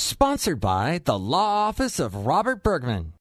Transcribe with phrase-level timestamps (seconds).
[0.00, 3.14] Sponsored by the Law Office of Robert Bergman.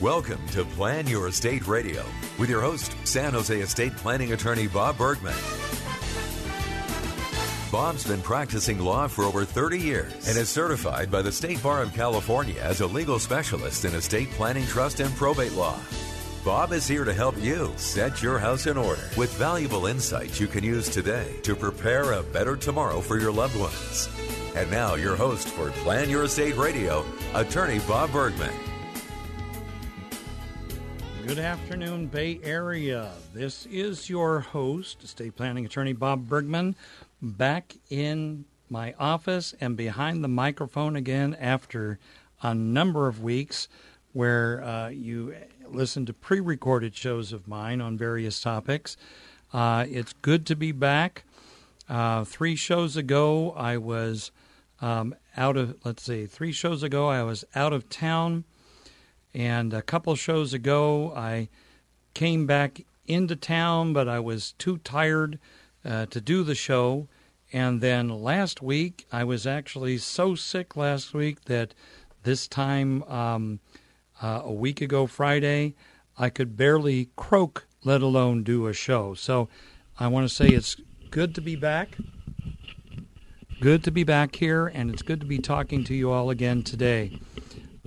[0.00, 2.02] Welcome to Plan Your Estate Radio
[2.38, 5.36] with your host, San Jose estate planning attorney Bob Bergman.
[7.70, 11.82] Bob's been practicing law for over 30 years and is certified by the State Bar
[11.82, 15.78] of California as a legal specialist in estate planning, trust, and probate law.
[16.44, 20.48] Bob is here to help you set your house in order with valuable insights you
[20.48, 24.08] can use today to prepare a better tomorrow for your loved ones.
[24.56, 28.52] And now, your host for Plan Your Estate Radio, attorney Bob Bergman.
[31.28, 33.12] Good afternoon, Bay Area.
[33.32, 36.74] This is your host, estate planning attorney Bob Bergman,
[37.22, 42.00] back in my office and behind the microphone again after
[42.42, 43.68] a number of weeks
[44.12, 45.34] where uh, you
[45.68, 48.96] listen to pre recorded shows of mine on various topics.
[49.52, 51.24] Uh, it's good to be back.
[51.88, 54.30] Uh, three shows ago, I was
[54.80, 58.44] um, out of, let's see, three shows ago, I was out of town.
[59.34, 61.48] And a couple shows ago, I
[62.14, 65.38] came back into town, but I was too tired
[65.84, 67.08] uh, to do the show.
[67.52, 71.74] And then last week, I was actually so sick last week that
[72.22, 73.60] this time, um,
[74.22, 75.74] uh, a week ago Friday,
[76.16, 79.14] I could barely croak, let alone do a show.
[79.14, 79.48] So
[79.98, 80.76] I want to say it's
[81.10, 81.96] good to be back.
[83.60, 86.62] Good to be back here, and it's good to be talking to you all again
[86.62, 87.20] today.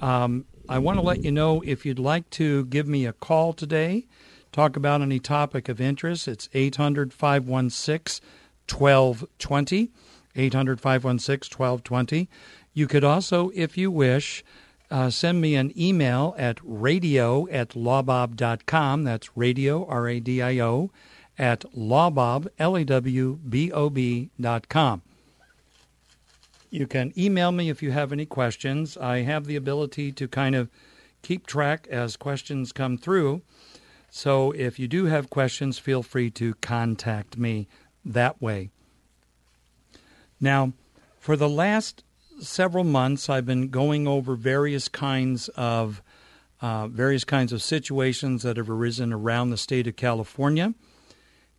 [0.01, 3.53] Um, I want to let you know if you'd like to give me a call
[3.53, 4.07] today,
[4.51, 8.25] talk about any topic of interest, it's 800 516
[8.69, 9.91] 1220.
[10.37, 12.29] 800 516 1220.
[12.73, 14.43] You could also, if you wish,
[14.91, 19.03] uh, send me an email at radio at lawbob.com.
[19.03, 20.91] That's radio, R A D I O,
[21.37, 25.01] at lawbob, L A W B O B dot com.
[26.69, 28.97] You can email me if you have any questions.
[28.97, 30.69] I have the ability to kind of
[31.21, 33.41] keep track as questions come through.
[34.09, 37.67] So if you do have questions, feel free to contact me
[38.03, 38.69] that way.
[40.39, 40.73] Now,
[41.19, 42.03] for the last
[42.39, 46.01] several months, I've been going over various kinds of
[46.61, 50.73] uh, various kinds of situations that have arisen around the state of California,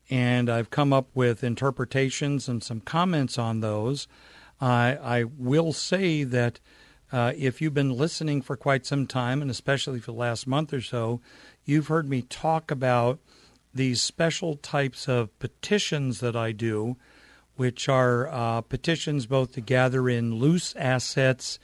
[0.08, 4.08] and I've come up with interpretations and some comments on those.
[4.60, 6.60] I, I will say that
[7.12, 10.72] uh, if you've been listening for quite some time, and especially for the last month
[10.72, 11.20] or so,
[11.64, 13.20] you've heard me talk about
[13.74, 16.96] these special types of petitions that I do
[17.56, 21.58] which are uh, petitions both to gather in loose assets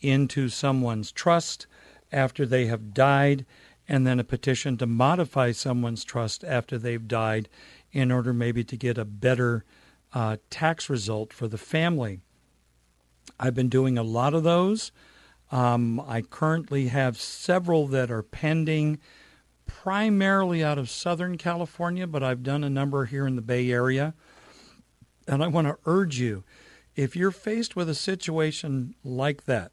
[0.00, 1.66] into someone's trust
[2.12, 3.46] after they have died,
[3.88, 7.48] and then a petition to modify someone's trust after they've died
[7.92, 9.64] in order maybe to get a better
[10.12, 12.20] uh, tax result for the family.
[13.38, 14.92] I've been doing a lot of those.
[15.50, 18.98] Um, I currently have several that are pending,
[19.66, 24.14] primarily out of Southern California, but I've done a number here in the Bay Area.
[25.26, 26.44] And I want to urge you
[26.94, 29.72] if you're faced with a situation like that,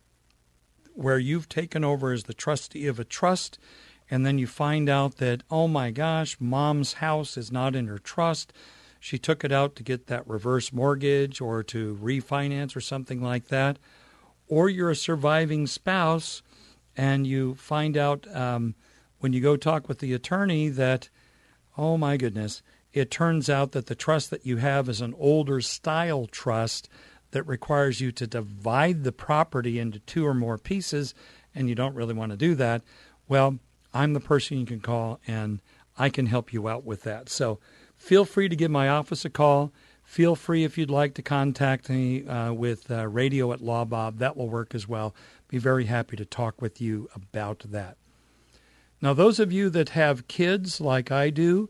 [0.93, 3.57] where you've taken over as the trustee of a trust,
[4.11, 7.97] and then you find out that, oh my gosh, mom's house is not in her
[7.97, 8.53] trust.
[8.99, 13.47] She took it out to get that reverse mortgage or to refinance or something like
[13.47, 13.79] that.
[14.47, 16.43] Or you're a surviving spouse
[16.95, 18.75] and you find out um,
[19.19, 21.09] when you go talk with the attorney that,
[21.77, 22.61] oh my goodness,
[22.93, 26.87] it turns out that the trust that you have is an older style trust
[27.31, 31.15] that requires you to divide the property into two or more pieces,
[31.55, 32.83] and you don't really want to do that.
[33.27, 33.57] Well,
[33.93, 35.59] I'm the person you can call, and
[35.97, 37.29] I can help you out with that.
[37.29, 37.59] So
[37.97, 39.71] feel free to give my office a call.
[40.03, 44.19] Feel free if you'd like to contact me uh, with uh, radio at LawBob.
[44.19, 45.15] That will work as well.
[45.47, 47.97] Be very happy to talk with you about that.
[49.01, 51.69] Now, those of you that have kids like I do,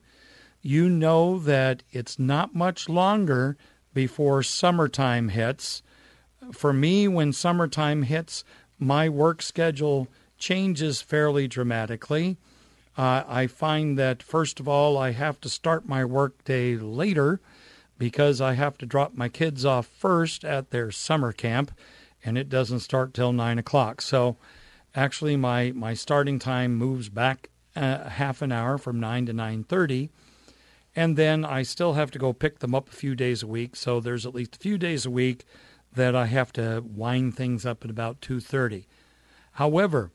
[0.63, 3.56] you know that it's not much longer
[3.94, 5.83] before summertime hits.
[6.51, 8.44] For me, when summertime hits,
[8.80, 10.07] my work schedule
[10.38, 12.38] changes fairly dramatically.
[12.98, 17.39] Uh, I find that, first of all, I have to start my workday later
[17.98, 21.71] because I have to drop my kids off first at their summer camp,
[22.24, 24.01] and it doesn't start till nine o'clock.
[24.01, 24.38] So,
[24.95, 29.63] actually, my my starting time moves back uh, half an hour from nine to nine
[29.63, 30.10] thirty,
[30.95, 33.75] and then I still have to go pick them up a few days a week.
[33.75, 35.45] So there's at least a few days a week
[35.94, 38.88] that I have to wind things up at about two thirty.
[39.54, 40.12] However,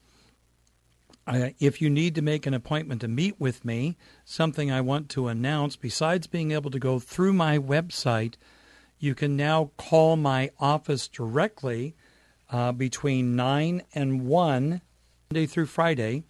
[1.27, 5.11] uh, if you need to make an appointment to meet with me, something I want
[5.11, 8.35] to announce, besides being able to go through my website,
[8.99, 11.95] you can now call my office directly
[12.51, 14.81] uh, between 9 and 1,
[15.31, 16.25] Monday through Friday,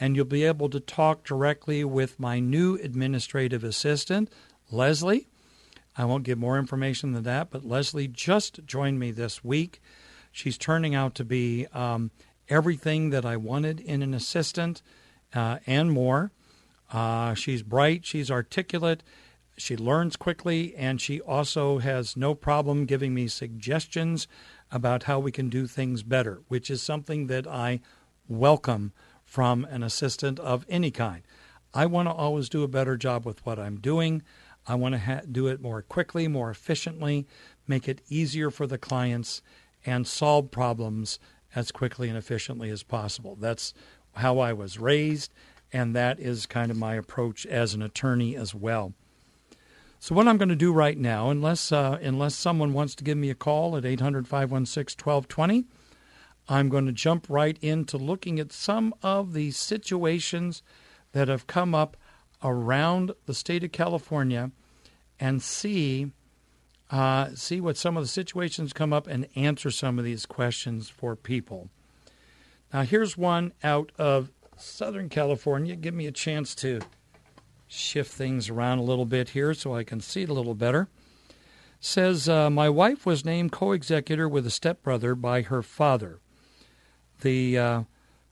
[0.00, 4.30] and you'll be able to talk directly with my new administrative assistant,
[4.70, 5.28] Leslie.
[5.96, 9.80] I won't give more information than that, but Leslie just joined me this week.
[10.30, 12.12] She's turning out to be um,
[12.48, 14.82] everything that I wanted in an assistant
[15.34, 16.30] uh, and more.
[16.92, 19.02] Uh, she's bright, she's articulate,
[19.56, 24.28] she learns quickly, and she also has no problem giving me suggestions
[24.70, 27.80] about how we can do things better, which is something that I
[28.28, 28.92] welcome
[29.28, 31.22] from an assistant of any kind.
[31.74, 34.22] I want to always do a better job with what I'm doing.
[34.66, 37.26] I want to ha- do it more quickly, more efficiently,
[37.66, 39.42] make it easier for the clients,
[39.84, 41.20] and solve problems
[41.54, 43.36] as quickly and efficiently as possible.
[43.38, 43.74] That's
[44.14, 45.30] how I was raised,
[45.74, 48.94] and that is kind of my approach as an attorney as well.
[50.00, 53.18] So what I'm going to do right now, unless uh, unless someone wants to give
[53.18, 55.66] me a call at 800-516-1220,
[56.48, 60.62] I'm going to jump right into looking at some of the situations
[61.12, 61.96] that have come up
[62.42, 64.50] around the state of California
[65.20, 66.12] and see
[66.90, 70.88] uh, see what some of the situations come up and answer some of these questions
[70.88, 71.68] for people.
[72.72, 75.76] Now, here's one out of Southern California.
[75.76, 76.80] Give me a chance to
[77.66, 80.88] shift things around a little bit here so I can see it a little better.
[81.78, 86.20] Says, uh, My wife was named co executor with a stepbrother by her father.
[87.20, 87.82] The uh,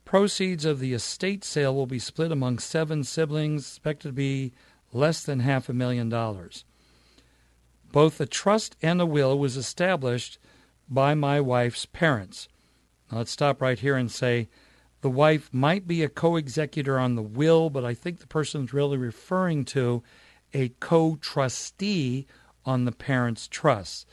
[0.04, 4.52] proceeds of the estate sale will be split among seven siblings, expected to be
[4.92, 6.64] less than half a million dollars.
[7.92, 10.38] Both the trust and the will was established
[10.88, 12.48] by my wife's parents.
[13.10, 14.48] Now let's stop right here and say
[15.00, 18.72] the wife might be a co executor on the will, but I think the person's
[18.72, 20.02] really referring to
[20.52, 22.26] a co trustee
[22.64, 24.06] on the parents' trust.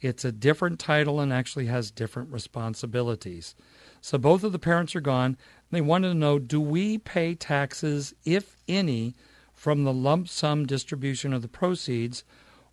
[0.00, 3.54] It's a different title and actually has different responsibilities.
[4.00, 5.36] So both of the parents are gone.
[5.70, 9.14] They wanted to know do we pay taxes, if any,
[9.52, 12.24] from the lump sum distribution of the proceeds?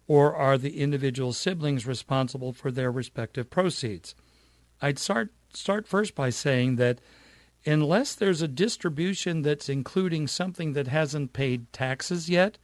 [0.07, 4.15] or are the individual siblings responsible for their respective proceeds?
[4.81, 7.00] I'd start start first by saying that
[7.65, 12.57] unless there's a distribution that's including something that hasn't paid taxes yet,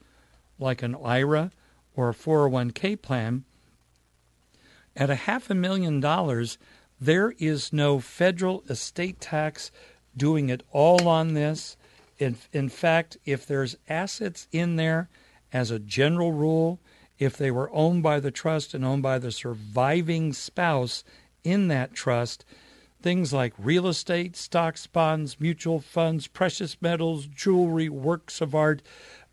[0.60, 1.52] like an IRA
[1.96, 3.44] or a 401k plan,
[4.96, 6.58] at a half a million dollars,
[7.06, 9.72] there is no federal estate tax
[10.16, 11.76] doing it all on this.
[12.18, 15.10] In, in fact, if there's assets in there,
[15.52, 16.80] as a general rule,
[17.20, 21.04] if they were owned by the trust and owned by the surviving spouse
[21.44, 22.46] in that trust,
[23.02, 28.82] things like real estate, stocks, bonds, mutual funds, precious metals, jewelry, works of art,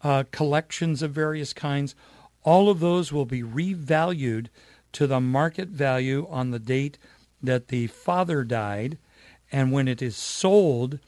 [0.03, 1.95] uh, collections of various kinds,
[2.43, 4.49] all of those will be revalued
[4.93, 6.99] to the market value on the date
[7.43, 8.99] that the father died.
[9.53, 10.99] And when it is sold,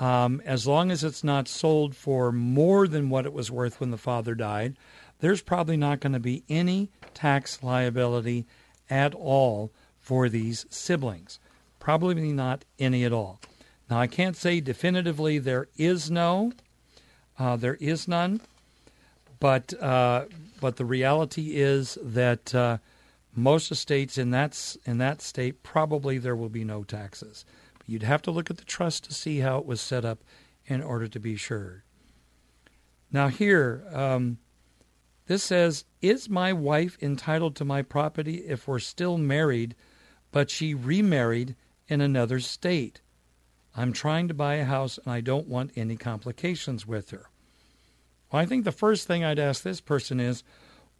[0.00, 3.90] um, as long as it's not sold for more than what it was worth when
[3.90, 4.76] the father died,
[5.20, 8.46] there's probably not going to be any tax liability
[8.90, 9.70] at all
[10.00, 11.38] for these siblings.
[11.78, 13.40] Probably not any at all.
[13.88, 16.52] Now, I can't say definitively there is no,
[17.38, 18.40] uh, there is none,
[19.38, 20.24] but uh,
[20.60, 22.78] but the reality is that uh,
[23.34, 27.44] most estates in that in that state probably there will be no taxes.
[27.78, 30.22] But you'd have to look at the trust to see how it was set up
[30.66, 31.84] in order to be sure.
[33.10, 34.38] Now here, um,
[35.26, 39.74] this says, Is my wife entitled to my property if we're still married,
[40.30, 41.54] but she remarried
[41.88, 43.00] in another state?
[43.74, 47.30] I'm trying to buy a house and I don't want any complications with her.
[48.30, 50.42] Well, I think the first thing I'd ask this person is,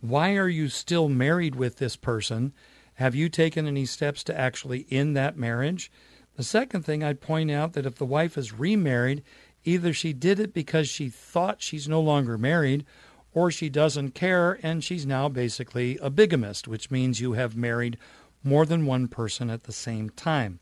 [0.02, 2.52] Why are you still married with this person?
[2.94, 5.92] Have you taken any steps to actually end that marriage?
[6.34, 9.22] The second thing I'd point out that if the wife is remarried,
[9.62, 12.84] either she did it because she thought she's no longer married
[13.32, 17.96] or she doesn't care and she's now basically a bigamist, which means you have married
[18.42, 20.58] more than one person at the same time.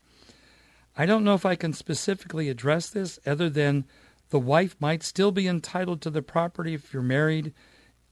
[0.95, 3.85] I don't know if I can specifically address this other than
[4.29, 7.55] the wife might still be entitled to the property if you're married.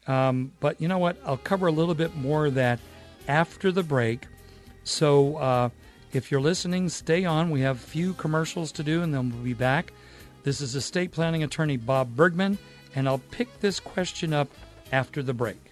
[0.10, 1.18] Um, but you know what?
[1.24, 2.80] I'll cover a little bit more of that
[3.28, 4.26] after the break.
[4.84, 5.70] So uh,
[6.12, 7.52] if you're listening, stay on.
[7.52, 9.94] We have a few commercials to do, and then we'll be back.
[10.44, 12.58] This is estate planning attorney Bob Bergman,
[12.96, 14.50] and I'll pick this question up
[14.92, 15.69] after the break.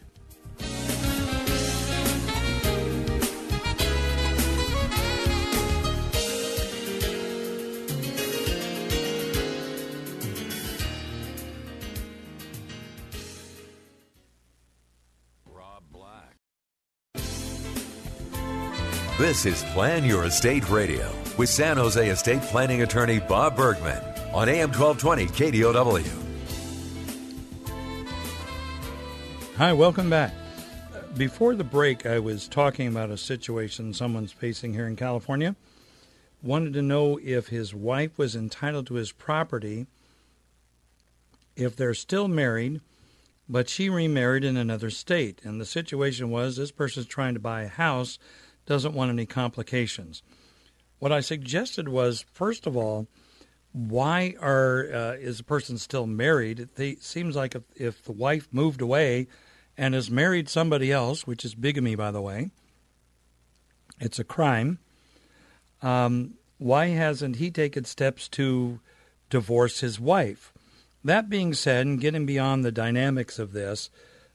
[19.27, 24.01] This is Plan Your Estate Radio with San Jose estate planning attorney Bob Bergman
[24.33, 26.07] on AM 1220 KDOW.
[29.57, 30.33] Hi, welcome back.
[31.17, 35.57] Before the break, I was talking about a situation someone's facing here in California.
[36.41, 39.87] Wanted to know if his wife was entitled to his property
[41.57, 42.79] if they're still married,
[43.49, 45.41] but she remarried in another state.
[45.43, 48.17] And the situation was this person's trying to buy a house
[48.67, 50.21] doesn't want any complications.
[50.99, 53.07] What I suggested was, first of all,
[53.71, 56.69] why are uh, is the person still married?
[56.77, 59.27] It seems like if, if the wife moved away
[59.77, 62.51] and has married somebody else, which is bigamy, by the way,
[63.99, 64.79] it's a crime.
[65.81, 68.79] Um, why hasn't he taken steps to
[69.29, 70.51] divorce his wife?
[71.03, 73.89] That being said, and getting beyond the dynamics of this,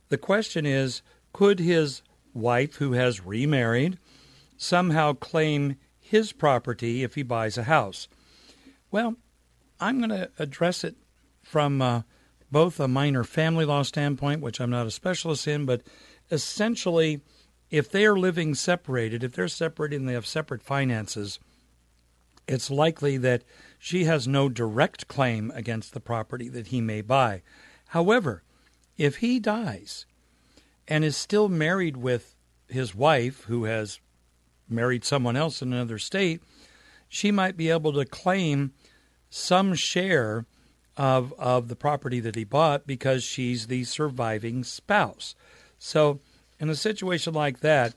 [0.08, 3.98] the question is could his wife, who has remarried,
[4.62, 8.08] somehow claim his property if he buys a house?
[8.90, 9.16] Well,
[9.80, 10.96] I'm going to address it
[11.42, 12.02] from uh,
[12.50, 15.82] both a minor family law standpoint, which I'm not a specialist in, but
[16.30, 17.22] essentially,
[17.70, 21.40] if they are living separated, if they're separated and they have separate finances,
[22.46, 23.42] it's likely that
[23.78, 27.42] she has no direct claim against the property that he may buy.
[27.88, 28.42] However,
[28.96, 30.06] if he dies
[30.86, 32.36] and is still married with
[32.68, 34.00] his wife, who has
[34.68, 36.42] married someone else in another state,
[37.08, 38.72] she might be able to claim
[39.30, 40.46] some share
[40.96, 45.34] of of the property that he bought because she's the surviving spouse.
[45.78, 46.20] So,
[46.60, 47.94] in a situation like that,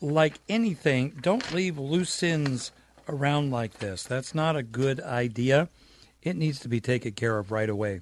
[0.00, 2.72] like anything, don't leave loose ends
[3.08, 4.02] around like this.
[4.02, 5.68] That's not a good idea.
[6.22, 8.00] It needs to be taken care of right away.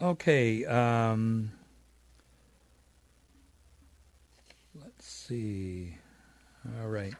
[0.00, 1.52] Okay, um,
[5.28, 5.94] see.
[6.80, 7.14] All right.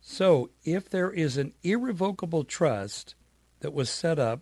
[0.00, 3.14] So, if there is an irrevocable trust
[3.60, 4.40] that was set up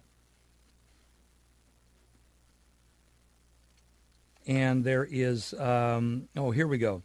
[4.47, 7.03] and there is, um, oh, here we go.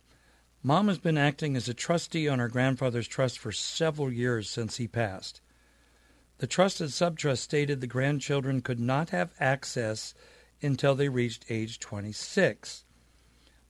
[0.63, 4.77] Mom has been acting as a trustee on her grandfather's trust for several years since
[4.77, 5.41] he passed.
[6.37, 10.15] The trust and subtrust stated the grandchildren could not have access
[10.61, 12.83] until they reached age 26.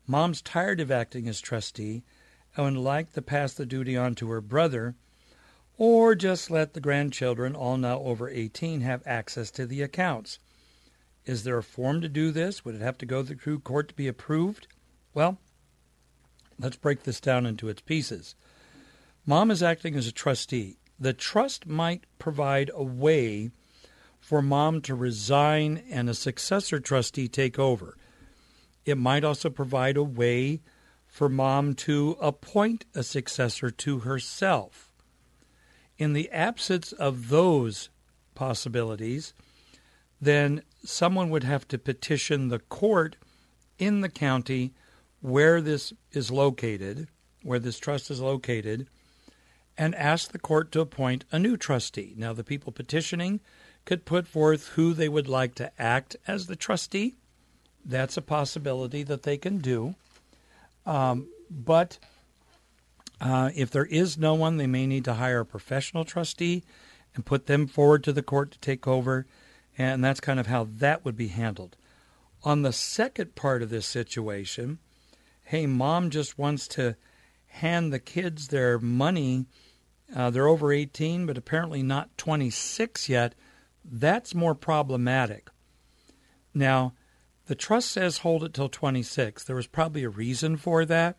[0.07, 2.03] Mom's tired of acting as trustee
[2.57, 4.95] and would like to pass the duty on to her brother,
[5.77, 10.37] or just let the grandchildren, all now over 18, have access to the accounts.
[11.25, 12.65] Is there a form to do this?
[12.65, 14.67] Would it have to go through court to be approved?
[15.13, 15.37] Well,
[16.59, 18.35] let's break this down into its pieces.
[19.25, 20.77] Mom is acting as a trustee.
[20.99, 23.51] The trust might provide a way
[24.31, 27.97] for mom to resign and a successor trustee take over.
[28.85, 30.61] It might also provide a way
[31.05, 34.89] for mom to appoint a successor to herself.
[35.97, 37.89] In the absence of those
[38.33, 39.33] possibilities,
[40.21, 43.17] then someone would have to petition the court
[43.79, 44.73] in the county
[45.19, 47.09] where this is located,
[47.43, 48.87] where this trust is located,
[49.77, 52.13] and ask the court to appoint a new trustee.
[52.15, 53.41] Now, the people petitioning
[53.85, 57.15] could put forth who they would like to act as the trustee.
[57.83, 59.95] That's a possibility that they can do.
[60.85, 61.97] Um, but
[63.19, 66.63] uh, if there is no one, they may need to hire a professional trustee
[67.15, 69.25] and put them forward to the court to take over.
[69.77, 71.75] And that's kind of how that would be handled.
[72.43, 74.79] On the second part of this situation,
[75.43, 76.95] hey, mom just wants to
[77.47, 79.45] hand the kids their money.
[80.15, 83.35] Uh, they're over 18, but apparently not 26 yet.
[83.83, 85.49] That's more problematic.
[86.53, 86.93] Now,
[87.47, 89.43] the trust says hold it till 26.
[89.43, 91.17] There was probably a reason for that.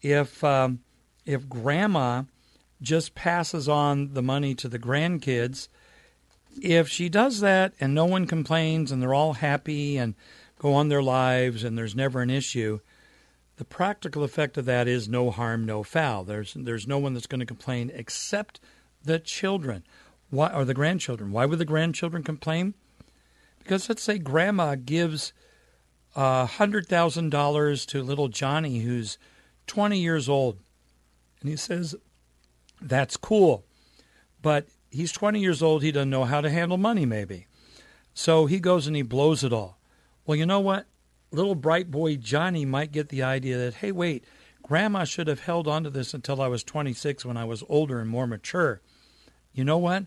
[0.00, 0.80] If um,
[1.26, 2.24] if grandma
[2.80, 5.68] just passes on the money to the grandkids,
[6.60, 10.14] if she does that and no one complains and they're all happy and
[10.58, 12.80] go on their lives and there's never an issue,
[13.56, 16.24] the practical effect of that is no harm, no foul.
[16.24, 18.60] There's there's no one that's going to complain except
[19.04, 19.84] the children.
[20.30, 21.32] Why or the grandchildren?
[21.32, 22.74] Why would the grandchildren complain?
[23.58, 25.32] Because let's say grandma gives
[26.16, 29.18] a hundred thousand dollars to little Johnny who's
[29.66, 30.58] twenty years old,
[31.40, 31.94] and he says,
[32.80, 33.64] "That's cool,"
[34.40, 35.82] but he's twenty years old.
[35.82, 37.46] He doesn't know how to handle money, maybe.
[38.14, 39.78] So he goes and he blows it all.
[40.26, 40.86] Well, you know what?
[41.32, 44.24] Little bright boy Johnny might get the idea that, hey, wait,
[44.62, 48.00] grandma should have held on to this until I was 26 when I was older
[48.00, 48.80] and more mature.
[49.52, 50.06] You know what?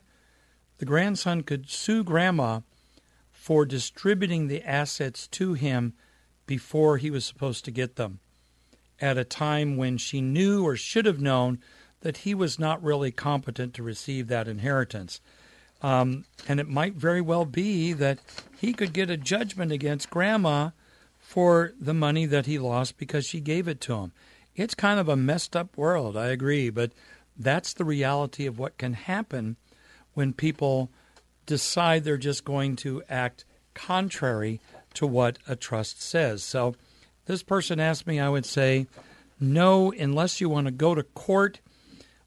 [0.84, 2.60] The grandson could sue grandma
[3.32, 5.94] for distributing the assets to him
[6.46, 8.20] before he was supposed to get them
[9.00, 11.60] at a time when she knew or should have known
[12.02, 15.22] that he was not really competent to receive that inheritance.
[15.82, 18.20] Um, and it might very well be that
[18.60, 20.72] he could get a judgment against grandma
[21.18, 24.12] for the money that he lost because she gave it to him.
[24.54, 26.92] It's kind of a messed up world, I agree, but
[27.38, 29.56] that's the reality of what can happen
[30.14, 30.90] when people
[31.46, 34.60] decide they're just going to act contrary
[34.94, 36.44] to what a trust says.
[36.44, 36.76] So,
[37.26, 38.86] this person asked me, I would say,
[39.40, 41.60] no, unless you want to go to court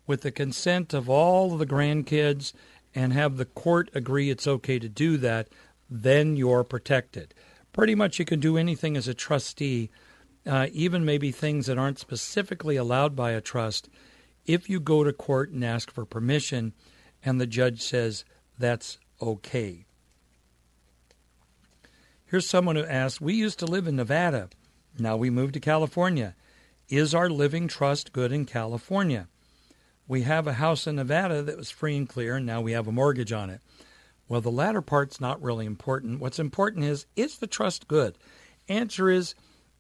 [0.07, 2.53] with the consent of all of the grandkids
[2.95, 5.49] and have the court agree it's okay to do that,
[5.91, 7.35] then you're protected.
[7.73, 9.91] Pretty much you can do anything as a trustee,
[10.47, 13.91] uh, even maybe things that aren't specifically allowed by a trust,
[14.47, 16.73] if you go to court and ask for permission
[17.25, 18.25] and the judge says
[18.59, 19.87] that's okay.
[22.27, 24.49] Here's someone who asked We used to live in Nevada.
[24.99, 26.35] Now we moved to California.
[26.89, 29.29] Is our living trust good in California?
[30.09, 32.87] we have a house in Nevada that was free and clear, and now we have
[32.87, 33.61] a mortgage on it.
[34.29, 36.21] Well, the latter part's not really important.
[36.21, 38.19] What's important is is the trust good?
[38.69, 39.35] Answer is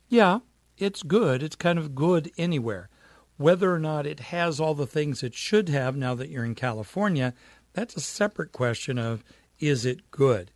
[0.08, 0.40] yeah,
[0.78, 1.42] it's good.
[1.42, 2.88] It's kind of good anywhere.
[3.36, 6.54] Whether or not it has all the things it should have now that you're in
[6.54, 7.34] California,
[7.72, 9.22] that's a separate question of
[9.58, 10.50] is it good?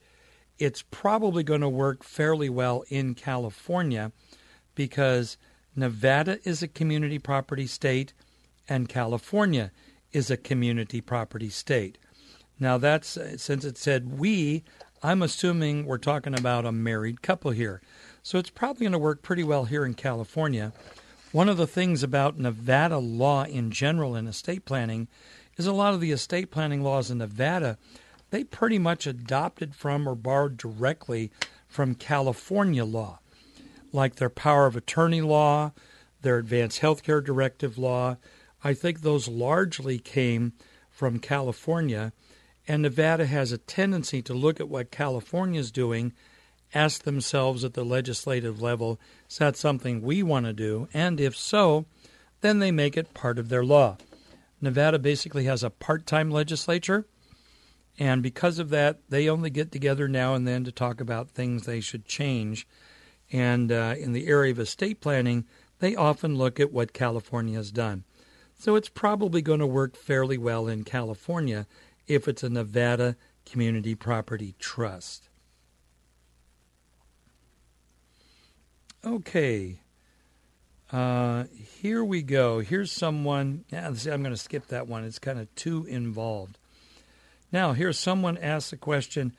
[0.59, 4.13] It's probably going to work fairly well in California
[4.75, 5.37] because
[5.77, 8.13] Nevada is a community property state
[8.69, 9.73] and California
[10.13, 11.99] is a community property state.
[12.59, 14.65] Now, that's uh, since it said we,
[15.03, 17.81] I'm assuming we're talking about a married couple here.
[18.23, 20.73] So it's probably going to work pretty well here in California.
[21.33, 25.07] One of the things about Nevada law in general in estate planning
[25.57, 27.79] is a lot of the estate planning laws in Nevada,
[28.31, 31.31] they pretty much adopted from or borrowed directly
[31.69, 33.21] from California law,
[33.93, 35.73] like their power of attorney law,
[36.23, 38.17] their advanced health care directive law,
[38.65, 40.53] I think those largely came
[40.91, 42.13] from California,
[42.67, 46.13] and Nevada has a tendency to look at what California is doing,
[46.75, 50.89] ask themselves at the legislative level, is that something we want to do?
[50.93, 51.87] And if so,
[52.41, 53.97] then they make it part of their law.
[54.61, 57.07] Nevada basically has a part time legislature,
[57.99, 61.65] and because of that, they only get together now and then to talk about things
[61.65, 62.67] they should change.
[63.33, 65.47] And uh, in the area of estate planning,
[65.79, 68.05] they often look at what California has done.
[68.59, 71.67] So it's probably going to work fairly well in California
[72.07, 75.30] if it's a Nevada Community Property Trust.
[79.05, 79.81] Okay.
[80.93, 81.45] Uh,
[81.83, 82.61] here we go.
[82.61, 83.65] Here's someone.
[83.71, 85.05] Yeah, I'm going to skip that one.
[85.05, 86.59] It's kind of too involved.
[87.53, 89.35] Now, here's someone asks a question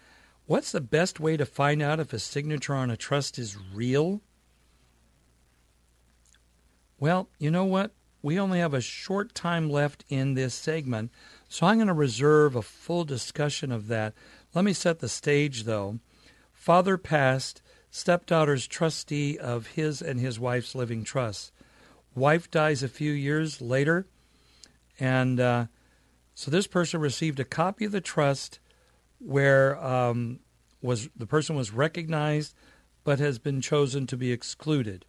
[0.46, 4.22] What's the best way to find out if a signature on a trust is real?
[7.00, 7.92] Well, you know what?
[8.22, 11.12] we only have a short time left in this segment,
[11.50, 14.14] so I'm going to reserve a full discussion of that.
[14.54, 16.00] Let me set the stage, though.
[16.54, 21.52] Father passed, stepdaughter's trustee of his and his wife's living trust.
[22.16, 24.08] Wife dies a few years later,
[25.00, 25.66] and uh,
[26.34, 28.60] so this person received a copy of the trust
[29.20, 30.40] where um,
[30.82, 32.56] was the person was recognized
[33.04, 35.06] but has been chosen to be excluded.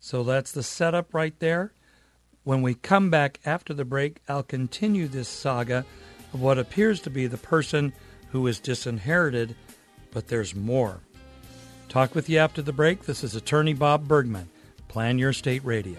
[0.00, 1.72] So that's the setup right there.
[2.44, 5.84] When we come back after the break, I'll continue this saga
[6.32, 7.92] of what appears to be the person
[8.30, 9.56] who is disinherited,
[10.12, 11.00] but there's more.
[11.88, 13.04] Talk with you after the break.
[13.04, 14.48] This is attorney Bob Bergman.
[14.88, 15.98] Plan Your Estate Radio.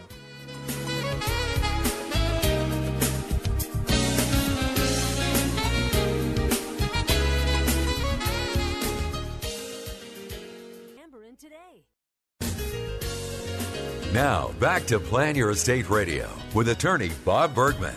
[14.14, 17.94] Now, back to Plan Your Estate Radio with attorney Bob Bergman.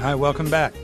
[0.00, 0.74] Hi, welcome back.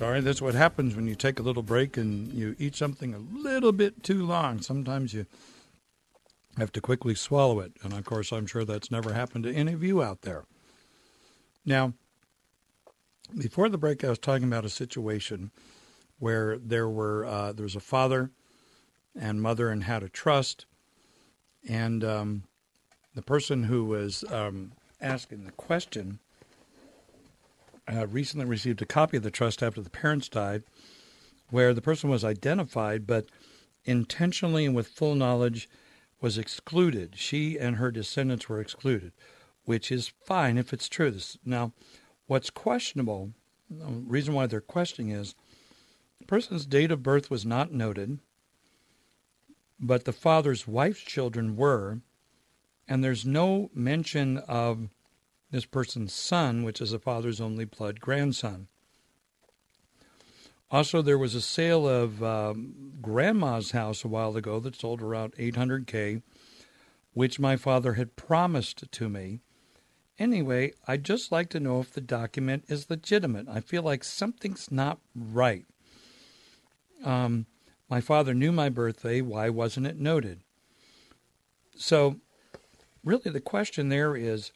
[0.00, 3.18] Sorry, that's what happens when you take a little break and you eat something a
[3.18, 4.62] little bit too long.
[4.62, 5.26] Sometimes you
[6.56, 7.72] have to quickly swallow it.
[7.82, 10.44] And of course, I'm sure that's never happened to any of you out there.
[11.66, 11.92] Now,
[13.36, 15.50] before the break, I was talking about a situation
[16.18, 18.30] where there were uh, there was a father
[19.14, 20.64] and mother and had a trust,
[21.68, 22.44] and um,
[23.14, 26.20] the person who was um, asking the question
[27.92, 30.62] uh, recently received a copy of the trust after the parents died,
[31.50, 33.26] where the person was identified, but
[33.84, 35.68] intentionally and with full knowledge
[36.20, 37.14] was excluded.
[37.16, 39.12] She and her descendants were excluded,
[39.64, 41.10] which is fine if it's true.
[41.10, 41.72] This, now,
[42.26, 43.32] what's questionable,
[43.70, 45.34] the reason why they're questioning is
[46.18, 48.18] the person's date of birth was not noted,
[49.78, 52.00] but the father's wife's children were,
[52.86, 54.90] and there's no mention of
[55.50, 58.68] this person's son, which is the father's only blood grandson.
[60.70, 65.34] Also, there was a sale of um, grandma's house a while ago that sold around
[65.34, 66.22] 800k,
[67.12, 69.40] which my father had promised to me.
[70.16, 73.48] Anyway, I'd just like to know if the document is legitimate.
[73.48, 75.64] I feel like something's not right.
[77.04, 77.46] Um,
[77.88, 79.20] my father knew my birthday.
[79.20, 80.42] Why wasn't it noted?
[81.76, 82.20] So,
[83.02, 84.52] really, the question there is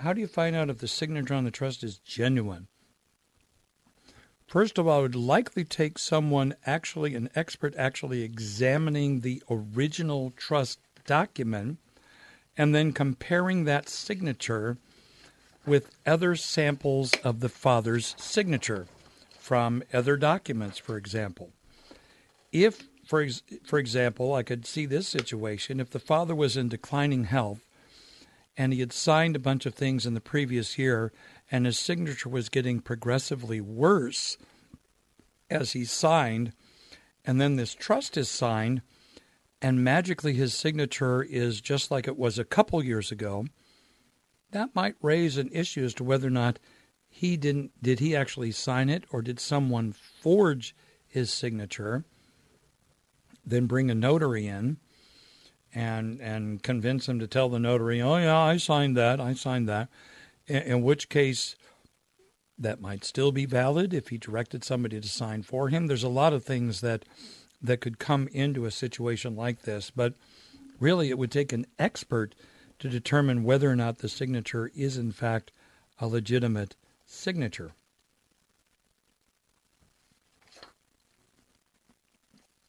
[0.00, 2.68] how do you find out if the signature on the trust is genuine?
[4.46, 10.32] First of all, it would likely take someone actually, an expert, actually examining the original
[10.36, 11.78] trust document
[12.56, 14.76] and then comparing that signature
[15.64, 18.86] with other samples of the father's signature
[19.38, 21.52] from other documents, for example.
[22.50, 26.68] If, for, ex- for example, I could see this situation if the father was in
[26.68, 27.60] declining health
[28.60, 31.14] and he had signed a bunch of things in the previous year
[31.50, 34.36] and his signature was getting progressively worse
[35.48, 36.52] as he signed,
[37.24, 38.82] and then this trust is signed,
[39.62, 43.46] and magically his signature is just like it was a couple years ago,
[44.50, 46.58] that might raise an issue as to whether or not
[47.08, 50.76] he didn't did he actually sign it or did someone forge
[51.08, 52.04] his signature
[53.42, 54.76] then bring a notary in
[55.74, 59.20] and and convince him to tell the notary, "Oh yeah, I signed that.
[59.20, 59.88] I signed that."
[60.46, 61.56] In, in, which case,
[62.58, 65.86] that might still be valid if he directed somebody to sign for him.
[65.86, 67.04] There's a lot of things that
[67.62, 70.14] that could come into a situation like this, but
[70.78, 72.34] really, it would take an expert
[72.78, 75.52] to determine whether or not the signature is in fact
[75.98, 77.72] a legitimate signature.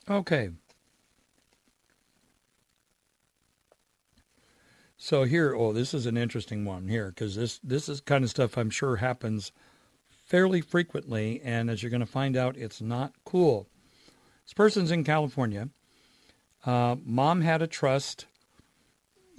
[0.10, 0.50] Okay.
[5.04, 8.30] So here, oh, this is an interesting one here because this this is kind of
[8.30, 9.52] stuff I'm sure happens
[10.28, 13.68] fairly frequently, and as you're going to find out, it's not cool.
[14.46, 15.70] This person's in California.
[16.68, 18.28] Uh, mom had a trust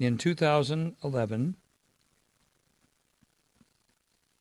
[0.01, 1.57] in 2011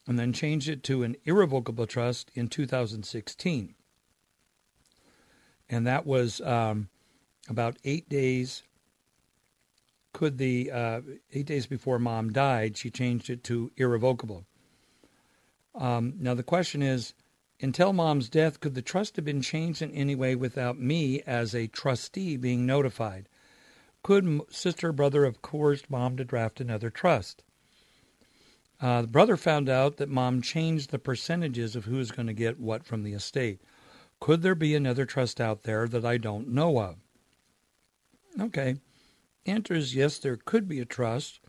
[0.08, 3.76] and then changed it to an irrevocable trust in 2016.
[5.70, 6.90] And that was um,
[7.48, 8.64] about eight days
[10.14, 11.02] could the uh,
[11.34, 14.46] eight days before mom died, she changed it to irrevocable.
[15.76, 17.14] Um, now the question is,
[17.62, 21.54] until mom's death, could the trust have been changed in any way without me as
[21.54, 23.30] a trustee being notified?
[24.04, 27.44] Could sister or brother have coerced mom to draft another trust?
[28.82, 32.60] Uh, the brother found out that mom changed the percentages of who's going to get
[32.60, 33.62] what from the estate.
[34.20, 36.96] Could there be another trust out there that I don't know of?
[38.40, 38.78] Okay
[39.46, 41.40] enters, yes, there could be a trust,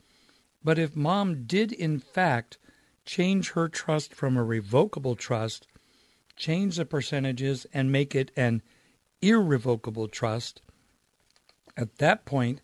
[0.64, 2.58] but if mom did in fact
[3.04, 5.66] change her trust from a revocable trust,
[6.36, 8.62] change the percentages, and make it an
[9.20, 10.62] irrevocable trust,
[11.76, 12.60] at that point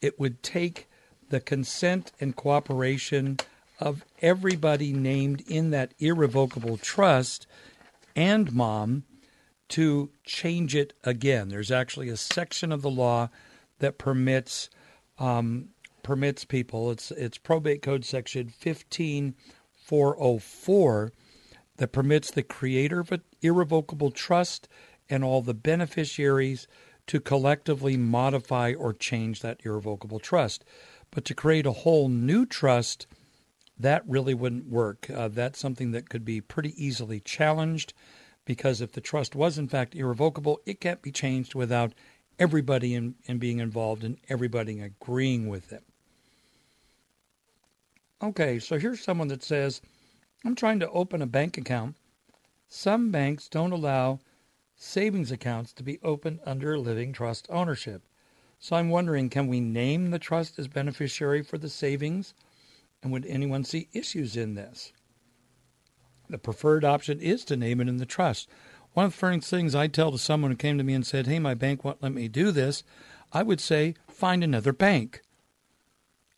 [0.00, 0.88] it would take
[1.28, 3.38] the consent and cooperation
[3.78, 7.46] of everybody named in that irrevocable trust
[8.14, 9.04] and mom
[9.68, 11.48] to change it again.
[11.48, 13.30] There's actually a section of the law
[13.80, 14.70] that permits
[15.18, 15.68] um,
[16.02, 16.90] permits people.
[16.90, 19.34] It's it's probate code section fifteen
[19.72, 21.12] four oh four
[21.76, 24.68] that permits the creator of an irrevocable trust
[25.08, 26.68] and all the beneficiaries
[27.06, 30.64] to collectively modify or change that irrevocable trust.
[31.10, 33.06] But to create a whole new trust,
[33.76, 35.10] that really wouldn't work.
[35.10, 37.94] Uh, that's something that could be pretty easily challenged
[38.44, 41.92] because if the trust was in fact irrevocable, it can't be changed without
[42.40, 45.84] everybody in, in being involved and everybody agreeing with it.
[48.22, 49.80] Okay, so here's someone that says,
[50.44, 51.96] I'm trying to open a bank account.
[52.66, 54.20] Some banks don't allow
[54.74, 58.02] savings accounts to be opened under living trust ownership.
[58.58, 62.34] So I'm wondering can we name the trust as beneficiary for the savings?
[63.02, 64.92] And would anyone see issues in this?
[66.28, 68.48] The preferred option is to name it in the trust.
[68.92, 71.26] One of the first things I tell to someone who came to me and said,
[71.26, 72.82] Hey, my bank won't let me do this,
[73.32, 75.22] I would say, find another bank.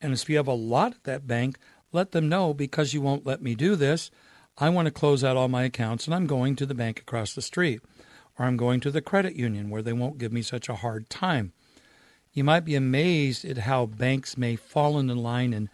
[0.00, 1.58] And if you have a lot at that bank,
[1.92, 4.10] let them know because you won't let me do this.
[4.58, 7.34] I want to close out all my accounts and I'm going to the bank across
[7.34, 7.80] the street.
[8.38, 11.08] Or I'm going to the credit union where they won't give me such a hard
[11.08, 11.52] time.
[12.32, 15.68] You might be amazed at how banks may fall into line and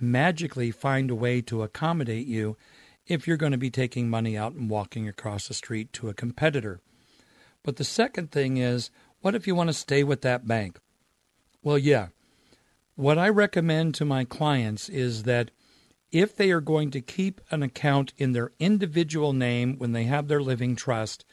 [0.00, 2.56] magically find a way to accommodate you
[3.06, 6.14] if you're going to be taking money out and walking across the street to a
[6.14, 6.80] competitor.
[7.62, 8.90] But the second thing is,
[9.20, 10.78] what if you want to stay with that bank?
[11.62, 12.08] Well, yeah.
[12.94, 15.50] What I recommend to my clients is that
[16.12, 20.28] if they are going to keep an account in their individual name when they have
[20.28, 21.24] their living trust,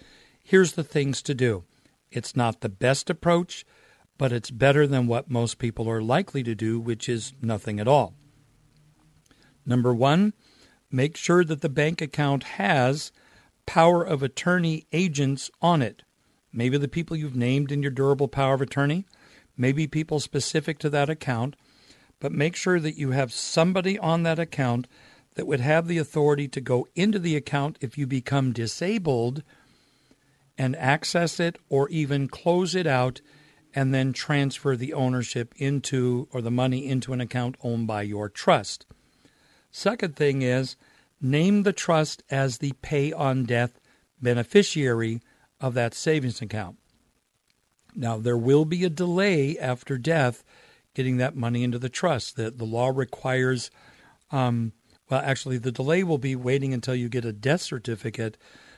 [0.43, 1.63] here's the things to do.
[2.09, 3.65] It's not the best approach,
[4.17, 7.87] but it's better than what most people are likely to do, which is nothing at
[7.87, 8.15] all.
[9.65, 10.33] Number one,
[10.91, 13.11] make sure that the bank account has
[13.65, 16.03] power of attorney agents on it.
[16.51, 19.05] Maybe the people you've named in your durable power of attorney,
[19.55, 21.55] maybe people specific to that account,
[22.19, 24.87] but make sure that you have somebody on that account
[25.35, 29.43] that would have the authority to go into the account if you become disabled
[30.57, 33.21] and access it or even close it out
[33.73, 38.27] and then transfer the ownership into or the money into an account owned by your
[38.27, 38.85] trust.
[39.71, 40.75] Second thing is
[41.21, 43.79] name the trust as the pay on death
[44.21, 45.21] beneficiary
[45.59, 46.77] of that savings account.
[47.95, 50.43] Now, there will be a delay after death
[50.93, 52.35] getting that money into the trust.
[52.35, 53.71] The, the law requires,
[54.31, 54.73] um,
[55.09, 58.37] well, actually, the delay will be waiting until you get a death certificate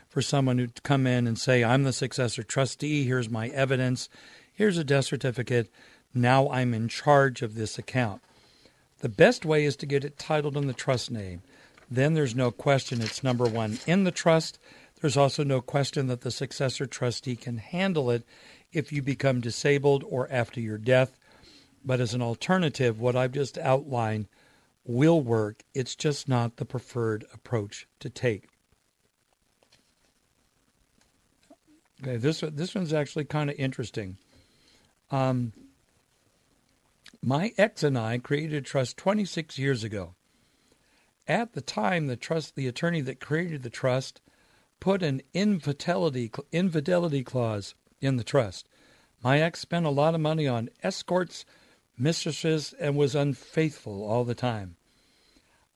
[0.09, 4.09] for someone to come in and say, I'm the successor trustee, here's my evidence,
[4.53, 5.71] here's a death certificate,
[6.13, 8.21] now I'm in charge of this account.
[9.03, 11.41] The best way is to get it titled in the trust name.
[11.91, 14.57] Then there's no question it's number one in the trust.
[15.01, 18.23] There's also no question that the successor trustee can handle it
[18.71, 21.17] if you become disabled or after your death.
[21.83, 24.29] But as an alternative, what I've just outlined
[24.85, 25.63] will work.
[25.73, 28.47] It's just not the preferred approach to take.
[32.01, 34.15] Okay, this this one's actually kind of interesting.
[35.11, 35.51] Um,
[37.25, 40.13] my ex and I created a trust 26 years ago.
[41.25, 44.19] At the time, the trust, the attorney that created the trust,
[44.81, 48.67] put an infidelity infidelity clause in the trust.
[49.23, 51.45] My ex spent a lot of money on escorts,
[51.97, 54.75] mistresses, and was unfaithful all the time.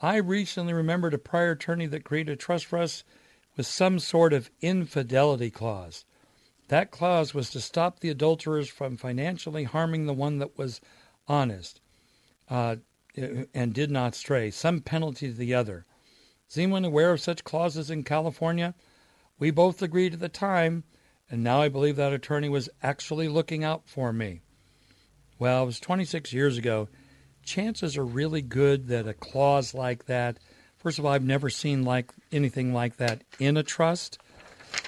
[0.02, 3.06] I recently remembered a prior attorney that created a trust for us
[3.56, 6.04] with some sort of infidelity clause.
[6.68, 10.82] That clause was to stop the adulterers from financially harming the one that was
[11.28, 11.82] honest
[12.50, 12.78] uh,
[13.54, 15.86] and did not stray, some penalty to the other.
[16.50, 18.74] Is anyone aware of such clauses in California?
[19.40, 20.84] We both agreed at the time,
[21.30, 24.42] and now I believe that attorney was actually looking out for me.
[25.40, 26.88] Well, it was 26 years ago.
[27.44, 30.38] Chances are really good that a clause like that,
[30.78, 34.20] first of all, I've never seen like anything like that in a trust.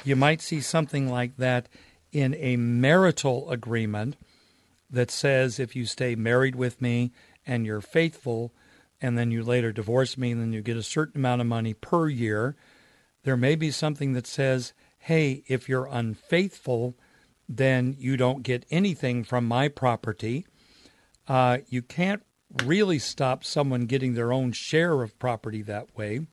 [0.03, 1.67] You might see something like that
[2.11, 4.15] in a marital agreement
[4.89, 7.11] that says if you stay married with me
[7.45, 8.53] and you're faithful,
[9.01, 11.73] and then you later divorce me, and then you get a certain amount of money
[11.73, 12.55] per year
[13.23, 16.95] there may be something that says, hey, if you're unfaithful,
[17.47, 20.45] then you don't get anything from my property.
[21.27, 22.23] Uh, you can't
[22.63, 26.25] really stop someone getting their own share of property that way.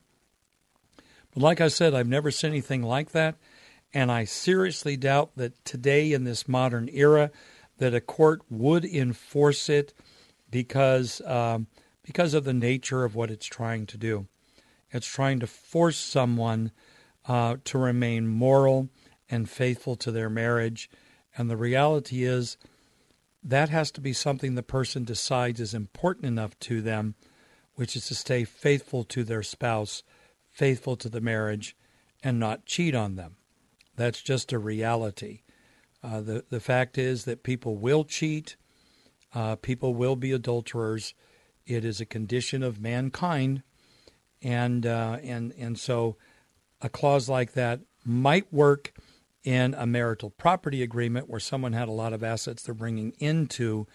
[1.34, 3.36] But like I said, I've never seen anything like that.
[3.92, 7.30] And I seriously doubt that today in this modern era
[7.78, 9.92] that a court would enforce it
[10.50, 11.66] because um,
[12.02, 14.26] because of the nature of what it's trying to do.
[14.90, 16.70] It's trying to force someone
[17.26, 18.88] uh, to remain moral
[19.28, 20.88] and faithful to their marriage.
[21.36, 22.56] And the reality is
[23.42, 27.14] that has to be something the person decides is important enough to them,
[27.74, 30.02] which is to stay faithful to their spouse,
[30.50, 31.76] faithful to the marriage,
[32.22, 33.36] and not cheat on them.
[33.96, 35.42] That's just a reality.
[36.06, 38.56] Uh, the, the fact is that people will cheat,
[39.34, 41.14] uh, people will be adulterers.
[41.66, 43.64] It is a condition of mankind
[44.40, 46.16] and uh, and and so
[46.80, 48.92] a clause like that might work
[49.42, 53.86] in a marital property agreement where someone had a lot of assets they're bringing into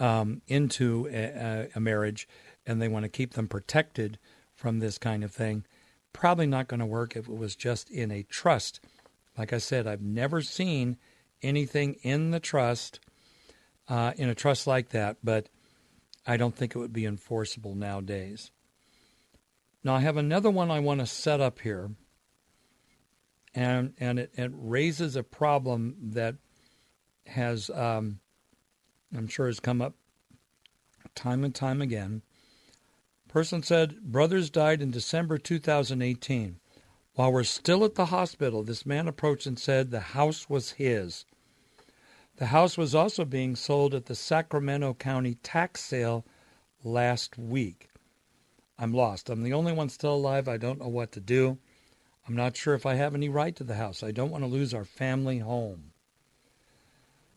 [0.00, 2.26] um, into a, a marriage
[2.66, 4.18] and they want to keep them protected
[4.54, 5.64] from this kind of thing.
[6.12, 8.80] Probably not going to work if it was just in a trust.
[9.38, 10.96] Like I said, I've never seen
[11.44, 13.00] anything in the trust
[13.88, 15.48] uh, in a trust like that, but
[16.26, 18.50] I don't think it would be enforceable nowadays.
[19.82, 21.90] Now, I have another one I want to set up here,
[23.54, 26.36] and and it, it raises a problem that
[27.26, 28.20] has, um,
[29.14, 29.94] I'm sure, has come up
[31.14, 32.22] time and time again.
[33.28, 36.60] Person said, Brothers died in December 2018.
[37.14, 41.24] While we're still at the hospital, this man approached and said the house was his.
[42.36, 46.24] The house was also being sold at the Sacramento County tax sale
[46.82, 47.88] last week.
[48.76, 49.30] I'm lost.
[49.30, 50.48] I'm the only one still alive.
[50.48, 51.58] I don't know what to do.
[52.26, 54.02] I'm not sure if I have any right to the house.
[54.02, 55.92] I don't want to lose our family home.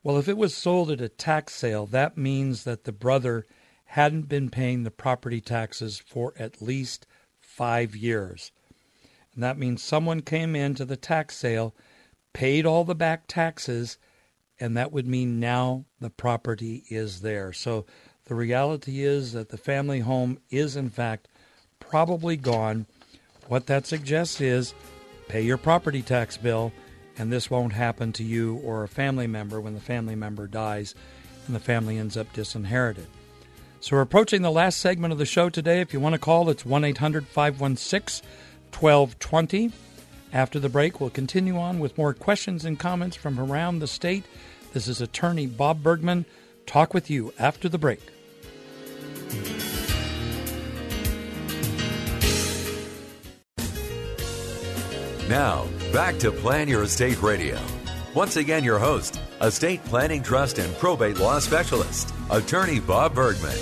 [0.01, 3.45] Well, if it was sold at a tax sale, that means that the brother
[3.91, 7.05] hadn't been paying the property taxes for at least
[7.39, 8.51] five years.
[9.33, 11.75] And that means someone came into the tax sale,
[12.33, 13.97] paid all the back taxes,
[14.59, 17.53] and that would mean now the property is there.
[17.53, 17.85] So
[18.25, 21.27] the reality is that the family home is, in fact,
[21.79, 22.85] probably gone.
[23.47, 24.73] What that suggests is
[25.27, 26.71] pay your property tax bill,
[27.17, 30.93] and this won't happen to you or a family member when the family member dies
[31.45, 33.07] and the family ends up disinherited.
[33.79, 35.81] So we're approaching the last segment of the show today.
[35.81, 38.27] If you want to call, it's 1 800 516
[38.71, 39.71] 1220.
[40.33, 44.25] After the break, we'll continue on with more questions and comments from around the state.
[44.73, 46.25] This is attorney Bob Bergman.
[46.65, 48.01] Talk with you after the break.
[55.29, 57.59] Now, back to Plan Your Estate Radio.
[58.13, 63.57] Once again, your host, estate planning, trust, and probate law specialist, attorney Bob Bergman.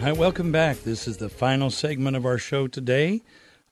[0.00, 0.84] Hi, welcome back.
[0.84, 3.22] This is the final segment of our show today.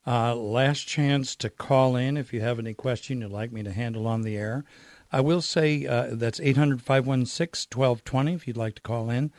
[0.04, 3.72] Uh, last chance to call in if you have any question you'd like me to
[3.72, 4.64] handle on the air.
[5.12, 9.32] I will say uh, that's 800 516 1220 if you'd like to call in.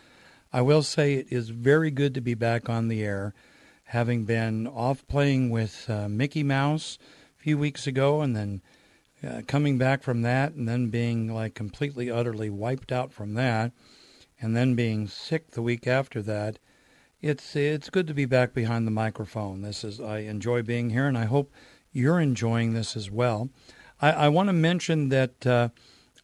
[0.54, 3.34] I will say it is very good to be back on the air,
[3.86, 6.98] having been off playing with uh, Mickey Mouse
[7.38, 8.62] a few weeks ago and then
[9.24, 13.72] uh, coming back from that and then being like completely, utterly wiped out from that
[14.40, 16.60] and then being sick the week after that.
[17.22, 19.64] It's it's good to be back behind the microphone.
[19.64, 21.52] This is I enjoy being here, and I hope
[21.92, 23.50] you're enjoying this as well.
[24.02, 25.70] I, I want to mention that uh,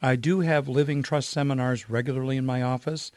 [0.01, 3.12] I do have living trust seminars regularly in my office.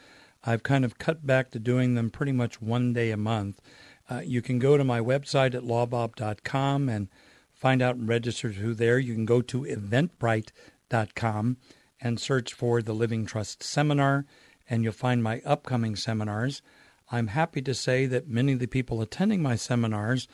[0.45, 3.61] I've kind of cut back to doing them pretty much one day a month.
[4.09, 7.09] Uh, you can go to my website at lawbob.com and
[7.53, 8.99] find out and register to there.
[8.99, 11.57] You can go to eventbrite.com
[12.01, 14.27] and search for the Living Trust Seminar,
[14.71, 16.63] and you'll find my upcoming seminars.
[17.11, 20.29] I'm happy to say that many of the people attending my seminars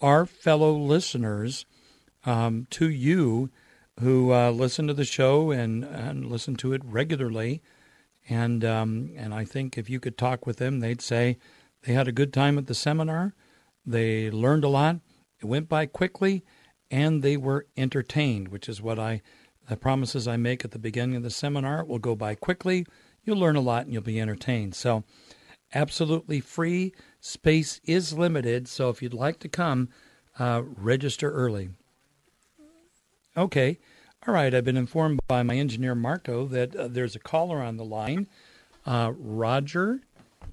[0.00, 1.64] are fellow listeners
[2.24, 3.50] um, to you
[4.00, 7.62] who uh, listen to the show and, and listen to it regularly.
[8.28, 11.38] And um, and I think if you could talk with them, they'd say
[11.82, 13.34] they had a good time at the seminar.
[13.84, 14.96] They learned a lot.
[15.40, 16.44] It went by quickly,
[16.90, 19.22] and they were entertained, which is what I
[19.68, 21.80] the promises I make at the beginning of the seminar.
[21.80, 22.86] It will go by quickly.
[23.24, 24.74] You'll learn a lot, and you'll be entertained.
[24.74, 25.04] So,
[25.74, 26.92] absolutely free.
[27.20, 29.88] Space is limited, so if you'd like to come,
[30.38, 31.70] uh, register early.
[33.36, 33.78] Okay.
[34.26, 34.54] All right.
[34.54, 38.26] I've been informed by my engineer, Marco, that uh, there's a caller on the line.
[38.84, 40.00] Uh, Roger,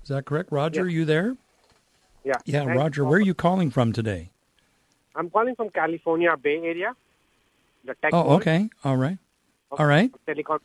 [0.01, 0.51] is that correct?
[0.51, 0.85] Roger, Yeah.
[0.85, 1.37] are you there?
[2.23, 2.33] Yeah.
[2.45, 4.31] Yeah, Thanks Roger, where are you calling from today?
[5.15, 6.95] I'm calling from California Bay Area,
[7.85, 8.69] the tech Oh, world okay.
[8.83, 9.17] All right.
[9.71, 10.11] of All right.
[10.27, 10.59] Telecom.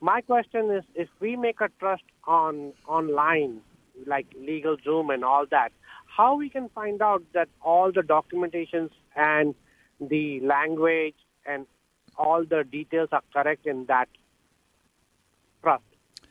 [0.00, 3.60] My question is, if we make a trust on online,
[4.06, 5.72] like LegalZoom and all that,
[6.06, 9.56] how we can find out that all the documentations and
[10.00, 11.16] the language
[11.48, 11.66] and
[12.16, 14.08] all the details are correct in that
[15.62, 15.82] trust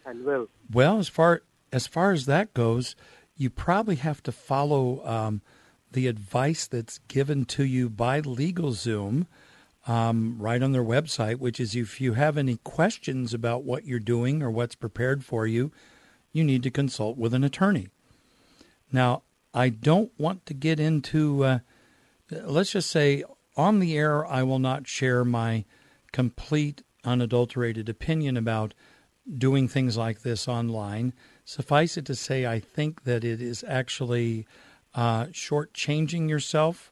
[0.06, 0.48] and will?
[0.72, 2.96] Well, as far as far as that goes,
[3.36, 5.42] you probably have to follow um,
[5.92, 9.26] the advice that's given to you by LegalZoom
[9.88, 14.00] um, right on their website, which is if you have any questions about what you're
[14.00, 15.72] doing or what's prepared for you,
[16.34, 17.88] you need to consult with an attorney.
[18.92, 19.24] Now,
[19.54, 21.60] I don't want to get into, uh,
[22.30, 23.24] let's just say,
[23.58, 25.66] on the air, I will not share my
[26.14, 28.74] complete, unadulterated opinion about
[29.38, 31.14] doing things like this online.
[31.44, 34.46] Suffice it to say, I think that it is actually
[34.94, 36.92] uh, shortchanging yourself.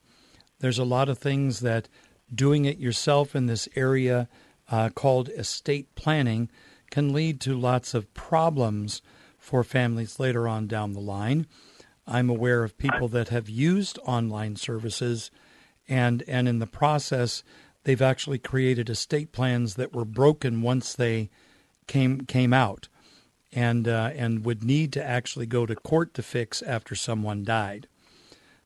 [0.59, 1.87] There's a lot of things that
[2.33, 4.27] doing it yourself in this area
[4.69, 6.49] uh, called estate planning
[6.89, 9.01] can lead to lots of problems
[9.37, 11.45] for families later on down the line.
[12.07, 15.31] I'm aware of people that have used online services
[15.87, 17.43] and and in the process
[17.83, 21.29] they've actually created estate plans that were broken once they
[21.87, 22.87] came came out,
[23.53, 27.87] and uh, and would need to actually go to court to fix after someone died.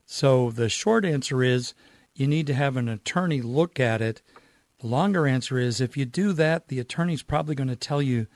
[0.05, 1.73] So the short answer is
[2.15, 4.21] you need to have an attorney look at it.
[4.79, 8.27] The longer answer is if you do that, the attorney's probably going to tell you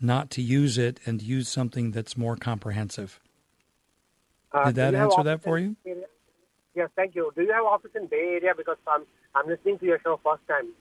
[0.00, 3.20] not to use it and use something that's more comprehensive.
[4.52, 5.76] Uh, Did that answer that for you?
[5.86, 6.04] Area?
[6.74, 7.32] Yes, thank you.
[7.36, 8.52] Do you have office in Bay Area?
[8.56, 9.04] Because I'm
[9.34, 10.72] I'm listening to your show first time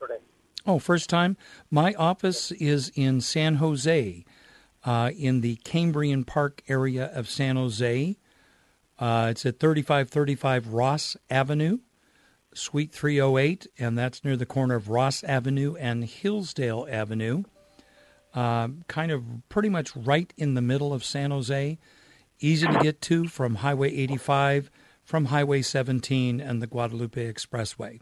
[0.00, 0.20] today.
[0.66, 1.36] Oh, first time.
[1.70, 4.24] My office is in San Jose,
[4.84, 8.16] uh, in the Cambrian Park area of San Jose.
[8.98, 11.78] Uh, it's at 3535 Ross Avenue,
[12.52, 17.44] Suite 308, and that's near the corner of Ross Avenue and Hillsdale Avenue.
[18.34, 21.78] Uh, kind of pretty much right in the middle of San Jose.
[22.38, 24.70] Easy to get to from Highway 85,
[25.10, 27.98] from Highway 17, and the Guadalupe Expressway.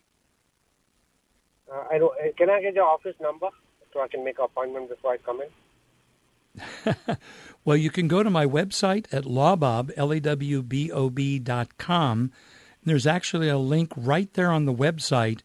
[1.72, 3.48] Uh, I don't, uh, can I get your office number
[3.94, 7.16] so I can make an appointment before I come in?
[7.64, 12.32] Well, you can go to my website at lawbob, L-A-W-B-O-B dot com.
[12.82, 15.40] There's actually a link right there on the website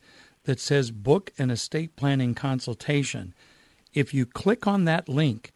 [0.45, 3.33] that says book an estate planning consultation.
[3.93, 5.51] If you click on that link,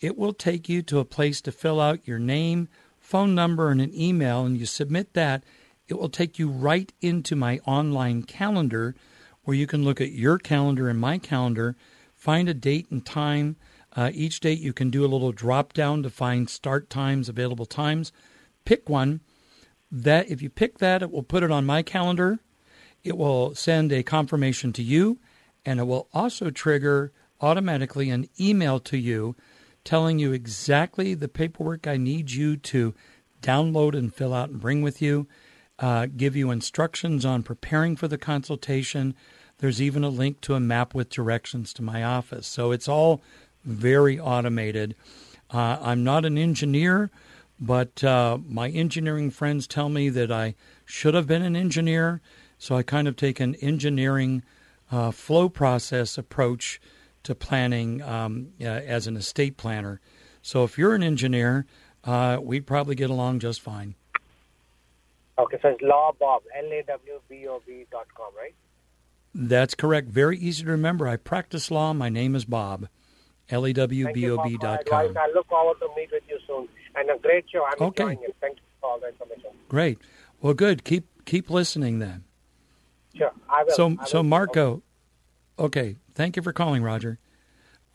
[0.00, 2.68] it will take you to a place to fill out your name,
[3.12, 5.44] phone number, and an email, and you submit that.
[5.86, 8.94] It will take you right into my online calendar
[9.44, 11.76] where you can look at your calendar and my calendar,
[12.14, 13.56] find a date and time.
[13.94, 17.66] Uh, each date you can do a little drop down to find start times, available
[17.66, 18.12] times.
[18.64, 19.20] Pick one.
[19.90, 22.38] That if you pick that, it will put it on my calendar.
[23.04, 25.18] It will send a confirmation to you,
[25.66, 29.36] and it will also trigger automatically an email to you
[29.84, 32.94] telling you exactly the paperwork I need you to
[33.40, 35.26] download and fill out and bring with you.
[35.78, 39.14] Uh, give you instructions on preparing for the consultation.
[39.58, 42.46] There's even a link to a map with directions to my office.
[42.46, 43.22] So it's all
[43.64, 44.94] very automated.
[45.50, 47.10] Uh, I'm not an engineer,
[47.60, 50.54] but uh, my engineering friends tell me that I
[50.84, 52.20] should have been an engineer.
[52.58, 54.42] So I kind of take an engineering
[54.90, 56.80] uh, flow process approach
[57.24, 60.00] to planning um, uh, as an estate planner.
[60.42, 61.66] So if you're an engineer,
[62.04, 63.94] uh, we'd probably get along just fine.
[65.38, 68.54] Okay, so it's lawbob, L-A-W-B-O-B dot com, right?
[69.34, 70.08] That's correct.
[70.08, 71.08] Very easy to remember.
[71.08, 71.92] I practice law.
[71.94, 72.88] My name is Bob.
[73.48, 75.16] L-A-W-B-O-B dot com.
[75.16, 76.68] I look forward to meet with you soon.
[76.94, 77.64] And a great show.
[77.64, 78.02] I'm Okay.
[78.02, 78.36] enjoying it.
[78.40, 79.50] Thank you for all the information.
[79.68, 79.98] Great.
[80.42, 80.84] Well, good.
[80.84, 82.24] Keep keep listening then.
[83.16, 83.72] Sure, I will.
[83.74, 84.24] So I so will.
[84.24, 84.82] Marco,
[85.58, 85.96] okay.
[86.14, 87.18] Thank you for calling, Roger.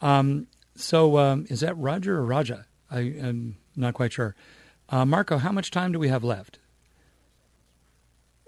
[0.02, 2.66] Um, so um, is that Roger or Raja?
[2.90, 4.36] I am not quite sure.
[4.90, 6.60] Uh, Marco, how much time do we have left?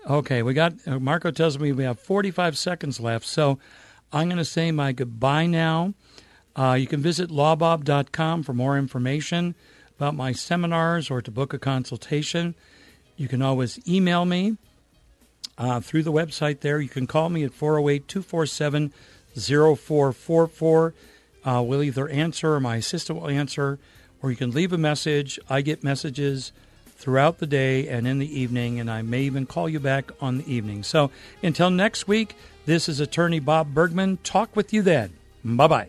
[0.09, 3.59] Okay, we got uh, Marco tells me we have 45 seconds left, so
[4.13, 5.93] I'm going to say my goodbye now.
[6.55, 9.55] Uh, you can visit lawbob.com for more information
[9.97, 12.55] about my seminars or to book a consultation.
[13.17, 14.57] You can always email me
[15.57, 16.79] uh, through the website there.
[16.79, 18.93] You can call me at 408 247
[19.47, 20.93] 0444.
[21.45, 23.79] Uh, we'll either answer or my assistant will answer,
[24.21, 25.39] or you can leave a message.
[25.49, 26.51] I get messages
[26.85, 30.39] throughout the day and in the evening, and I may even call you back on
[30.39, 30.83] the evening.
[30.83, 31.11] So
[31.41, 32.35] until next week,
[32.65, 34.17] this is attorney Bob Bergman.
[34.23, 35.13] Talk with you then.
[35.43, 35.87] Bye bye.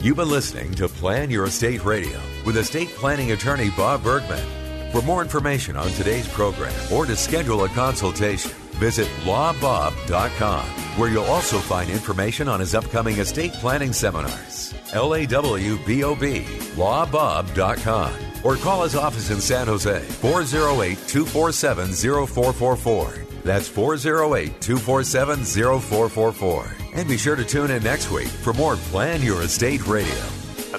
[0.00, 4.46] You've been listening to Plan Your Estate Radio with estate planning attorney Bob Bergman.
[4.92, 10.64] For more information on today's program or to schedule a consultation, visit lawbob.com,
[10.96, 14.74] where you'll also find information on his upcoming estate planning seminars.
[14.92, 16.40] L A W B O B,
[16.76, 18.12] lawbob.com,
[18.44, 23.24] or call his office in San Jose, 408 247 0444.
[23.44, 26.76] That's 408 247 0444.
[26.94, 30.43] And be sure to tune in next week for more Plan Your Estate Radio.